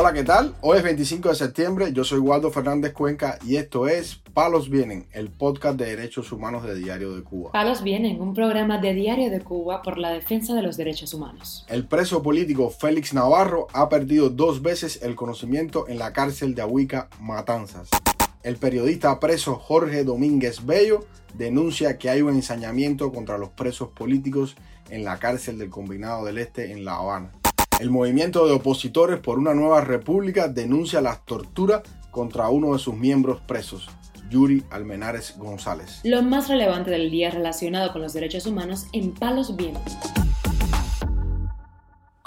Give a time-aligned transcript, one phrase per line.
[0.00, 0.54] Hola, ¿qué tal?
[0.62, 5.06] Hoy es 25 de septiembre, yo soy Waldo Fernández Cuenca y esto es Palos Vienen,
[5.12, 7.52] el podcast de derechos humanos de Diario de Cuba.
[7.52, 11.66] Palos Vienen, un programa de Diario de Cuba por la defensa de los derechos humanos.
[11.68, 16.62] El preso político Félix Navarro ha perdido dos veces el conocimiento en la cárcel de
[16.62, 17.90] Ahuica, Matanzas.
[18.42, 21.04] El periodista preso Jorge Domínguez Bello
[21.34, 24.56] denuncia que hay un ensañamiento contra los presos políticos
[24.88, 27.32] en la cárcel del Combinado del Este en La Habana.
[27.80, 31.80] El movimiento de opositores por una nueva república denuncia las torturas
[32.10, 33.88] contra uno de sus miembros presos,
[34.28, 36.00] Yuri Almenares González.
[36.04, 39.96] Lo más relevante del día relacionado con los derechos humanos en Palos Vientos.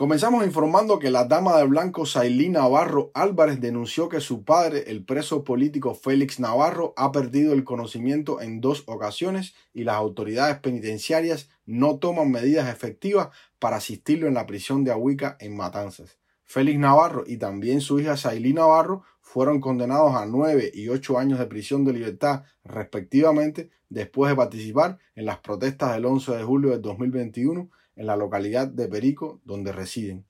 [0.04, 5.06] Comenzamos informando que la dama de blanco Sailí Navarro Álvarez denunció que su padre, el
[5.06, 11.50] preso político Félix Navarro, ha perdido el conocimiento en dos ocasiones y las autoridades penitenciarias
[11.66, 16.18] no toman medidas efectivas para asistirlo en la prisión de Ahuica en Matanzas.
[16.44, 21.40] Félix Navarro y también su hija Sailí Navarro fueron condenados a nueve y ocho años
[21.40, 26.72] de prisión de libertad respectivamente después de participar en las protestas del 11 de julio
[26.72, 30.26] de 2021 en la localidad de Perico, donde residen.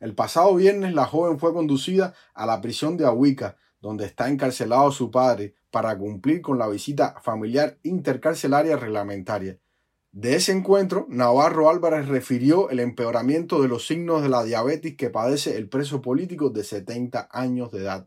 [0.00, 4.90] El pasado viernes la joven fue conducida a la prisión de Ahuica, donde está encarcelado
[4.92, 9.58] su padre, para cumplir con la visita familiar intercarcelaria reglamentaria.
[10.12, 15.10] De ese encuentro, Navarro Álvarez refirió el empeoramiento de los signos de la diabetes que
[15.10, 18.06] padece el preso político de 70 años de edad.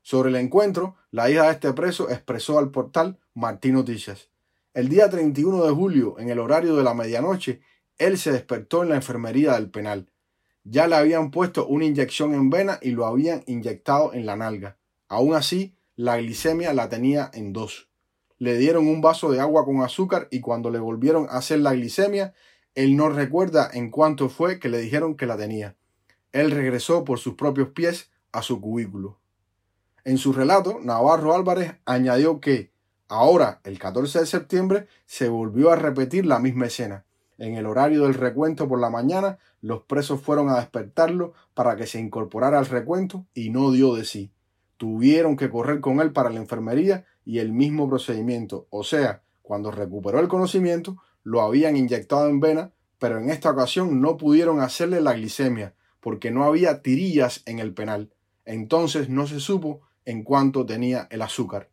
[0.00, 4.30] Sobre el encuentro, la hija de este preso expresó al portal Martín Noticias.
[4.72, 7.60] El día 31 de julio, en el horario de la medianoche,
[7.98, 10.10] él se despertó en la enfermería del penal.
[10.64, 14.76] Ya le habían puesto una inyección en vena y lo habían inyectado en la nalga.
[15.08, 17.88] Aún así, la glicemia la tenía en dos
[18.38, 21.72] le dieron un vaso de agua con azúcar y cuando le volvieron a hacer la
[21.72, 22.34] glicemia,
[22.74, 25.76] él no recuerda en cuánto fue que le dijeron que la tenía.
[26.32, 29.18] Él regresó por sus propios pies a su cubículo.
[30.04, 32.70] En su relato, Navarro Álvarez añadió que
[33.08, 37.04] ahora, el 14 de septiembre, se volvió a repetir la misma escena.
[37.38, 41.86] En el horario del recuento por la mañana, los presos fueron a despertarlo para que
[41.86, 44.30] se incorporara al recuento y no dio de sí.
[44.76, 48.66] Tuvieron que correr con él para la enfermería y el mismo procedimiento.
[48.70, 54.00] O sea, cuando recuperó el conocimiento, lo habían inyectado en vena, pero en esta ocasión
[54.00, 58.10] no pudieron hacerle la glicemia, porque no había tirillas en el penal.
[58.44, 61.68] Entonces no se supo en cuánto tenía el azúcar.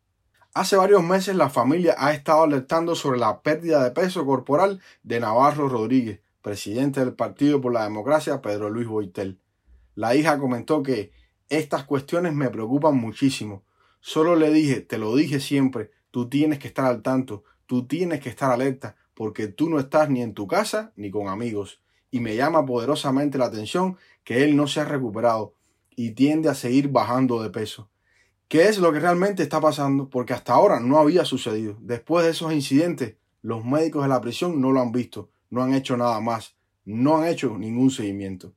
[0.54, 5.20] Hace varios meses la familia ha estado alertando sobre la pérdida de peso corporal de
[5.20, 9.40] Navarro Rodríguez, presidente del Partido por la Democracia, Pedro Luis Boitel.
[9.96, 11.12] La hija comentó que
[11.50, 13.64] estas cuestiones me preocupan muchísimo,
[14.06, 18.20] Solo le dije, te lo dije siempre, tú tienes que estar al tanto, tú tienes
[18.20, 21.82] que estar alerta, porque tú no estás ni en tu casa ni con amigos.
[22.12, 25.54] Y me llama poderosamente la atención que él no se ha recuperado
[25.96, 27.90] y tiende a seguir bajando de peso.
[28.54, 30.12] ¿Qué es lo que realmente está pasando?
[30.12, 31.76] Porque hasta ahora no había sucedido.
[31.82, 35.74] Después de esos incidentes, los médicos de la prisión no lo han visto, no han
[35.74, 36.56] hecho nada más,
[36.86, 38.54] no han hecho ningún seguimiento.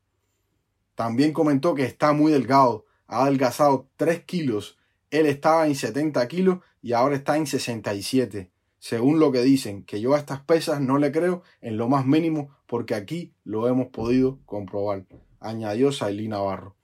[0.96, 4.76] También comentó que está muy delgado, ha adelgazado 3 kilos
[5.10, 8.50] él estaba en 70 kilos y ahora está en 67.
[8.78, 12.04] Según lo que dicen, que yo a estas pesas no le creo en lo más
[12.04, 15.06] mínimo porque aquí lo hemos podido comprobar,
[15.40, 16.76] añadió Sailí Navarro.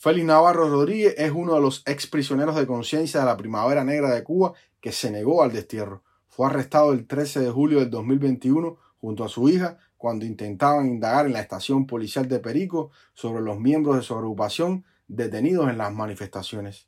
[0.00, 4.14] Félix Navarro Rodríguez es uno de los ex prisioneros de conciencia de la Primavera Negra
[4.14, 6.04] de Cuba que se negó al destierro.
[6.28, 11.26] Fue arrestado el 13 de julio del 2021 junto a su hija cuando intentaban indagar
[11.26, 15.92] en la estación policial de Perico sobre los miembros de su agrupación detenidos en las
[15.92, 16.86] manifestaciones.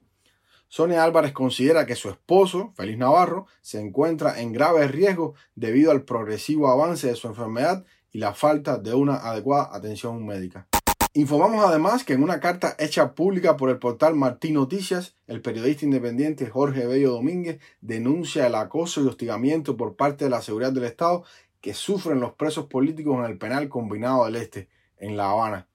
[0.69, 6.05] Sonia Álvarez considera que su esposo, Félix Navarro, se encuentra en grave riesgo debido al
[6.05, 10.69] progresivo avance de su enfermedad y la falta de una adecuada atención médica.
[11.13, 15.85] Informamos además que en una carta hecha pública por el portal Martín Noticias, el periodista
[15.85, 20.85] independiente Jorge Bello Domínguez denuncia el acoso y hostigamiento por parte de la seguridad del
[20.85, 21.25] Estado
[21.61, 24.69] que sufren los presos políticos en el penal combinado del Este,
[24.99, 25.67] en La Habana.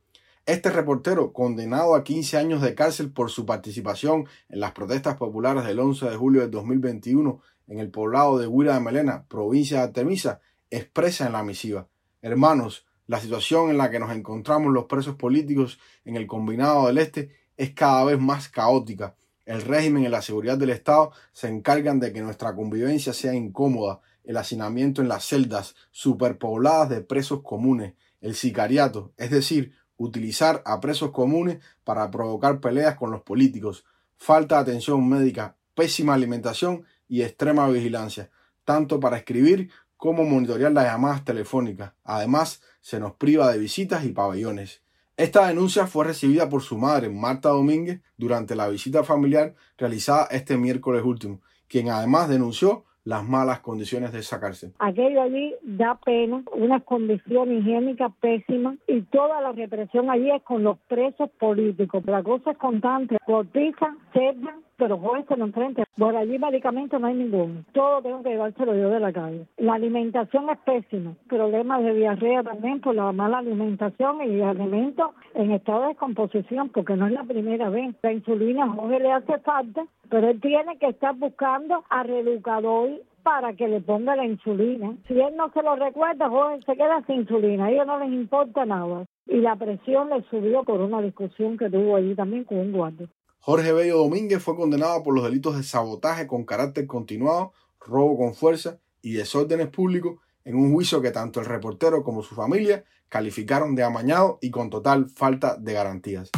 [0.46, 5.66] Este reportero, condenado a 15 años de cárcel por su participación en las protestas populares
[5.66, 9.84] del 11 de julio de 2021 en el poblado de Huira de Melena, provincia de
[9.84, 10.40] Artemisa,
[10.70, 11.90] expresa en la misiva,
[12.22, 16.98] hermanos, la situación en la que nos encontramos los presos políticos en el combinado del
[16.98, 19.16] Este es cada vez más caótica.
[19.46, 24.02] El régimen y la seguridad del Estado se encargan de que nuestra convivencia sea incómoda,
[24.24, 30.80] el hacinamiento en las celdas superpobladas de presos comunes, el sicariato, es decir, utilizar a
[30.80, 33.86] presos comunes para provocar peleas con los políticos,
[34.18, 38.32] falta de atención médica, pésima alimentación y extrema vigilancia,
[38.64, 41.94] tanto para escribir como monitorear las llamadas telefónicas.
[42.04, 44.84] Además, se nos priva de visitas y pabellones.
[45.18, 50.58] Esta denuncia fue recibida por su madre, Marta Domínguez, durante la visita familiar realizada este
[50.58, 51.40] miércoles último,
[51.70, 54.74] quien además denunció las malas condiciones de esa cárcel.
[54.80, 60.64] Aquello allí da pena, una condición higiénica pésima y toda la represión allí es con
[60.64, 62.04] los presos políticos.
[62.08, 65.84] La cosa es constante, cortizan, cerdan, pero no enfrente.
[65.98, 67.64] Por allí medicamentos no hay ninguno.
[67.74, 69.46] Todo tengo que llevárselo yo de la calle.
[69.58, 71.14] La alimentación es pésima.
[71.28, 76.96] Problemas de diarrea también por la mala alimentación y alimentos en estado de descomposición, porque
[76.96, 77.96] no es la primera vez.
[78.02, 82.90] La insulina Jorge le hace falta, pero él tiene que estar buscando a reeducador
[83.24, 84.96] para que le ponga la insulina.
[85.08, 87.66] Si él no se lo recuerda, Jorge se queda sin insulina.
[87.66, 89.06] A ellos no les importa nada.
[89.26, 93.08] Y la presión le subió por una discusión que tuvo allí también con un guardia.
[93.46, 98.34] Jorge Bello Domínguez fue condenado por los delitos de sabotaje con carácter continuado, robo con
[98.34, 103.76] fuerza y desórdenes públicos en un juicio que tanto el reportero como su familia calificaron
[103.76, 106.32] de amañado y con total falta de garantías.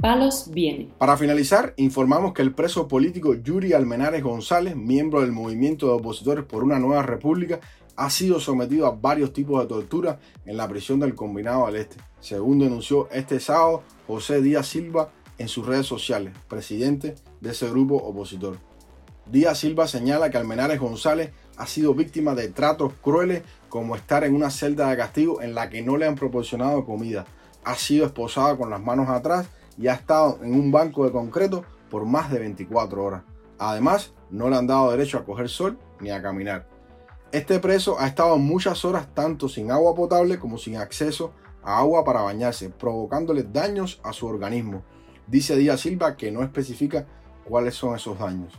[0.00, 0.94] Palos viene.
[0.96, 6.46] Para finalizar, informamos que el preso político Yuri Almenares González, miembro del movimiento de opositores
[6.46, 7.60] por una nueva república,
[7.98, 11.96] ha sido sometido a varios tipos de tortura en la prisión del Combinado al Este,
[12.20, 17.96] según denunció este sábado José Díaz Silva en sus redes sociales, presidente de ese grupo
[17.96, 18.58] opositor.
[19.26, 24.36] Díaz Silva señala que Almenares González ha sido víctima de tratos crueles como estar en
[24.36, 27.26] una celda de castigo en la que no le han proporcionado comida,
[27.64, 31.64] ha sido esposada con las manos atrás y ha estado en un banco de concreto
[31.90, 33.22] por más de 24 horas.
[33.58, 36.77] Además, no le han dado derecho a coger sol ni a caminar.
[37.30, 42.02] Este preso ha estado muchas horas tanto sin agua potable como sin acceso a agua
[42.02, 44.82] para bañarse, provocándole daños a su organismo.
[45.26, 47.06] Dice Díaz Silva que no especifica
[47.44, 48.54] cuáles son esos daños.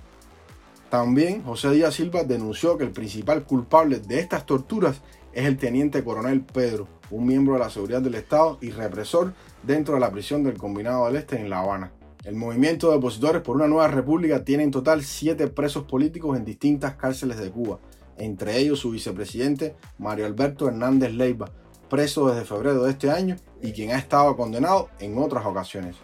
[0.91, 5.01] También José Díaz Silva denunció que el principal culpable de estas torturas
[5.33, 9.33] es el teniente coronel Pedro, un miembro de la seguridad del Estado y represor
[9.63, 11.91] dentro de la prisión del Combinado del Este en La Habana.
[12.23, 16.45] El movimiento de opositores por una nueva república tiene en total siete presos políticos en
[16.45, 17.79] distintas cárceles de Cuba
[18.19, 21.49] entre ellos su vicepresidente Mario Alberto Hernández Leiva,
[21.89, 25.95] preso desde febrero de este año y quien ha estado condenado en otras ocasiones.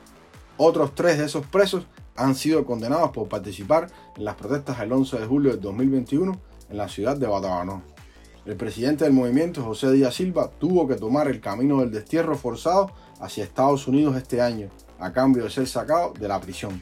[0.57, 1.85] Otros tres de esos presos
[2.15, 6.39] han sido condenados por participar en las protestas del 11 de julio de 2021
[6.69, 7.83] en la ciudad de Batabanó.
[8.45, 12.91] El presidente del movimiento, José Díaz Silva, tuvo que tomar el camino del destierro forzado
[13.19, 14.69] hacia Estados Unidos este año,
[14.99, 16.81] a cambio de ser sacado de la prisión.